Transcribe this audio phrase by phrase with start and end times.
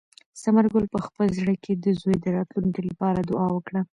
[0.41, 3.81] ثمر ګل په خپل زړه کې د زوی د راتلونکي لپاره دعا وکړه.